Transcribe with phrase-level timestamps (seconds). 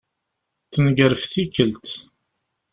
[0.73, 1.87] Tenger ɣef tikelt.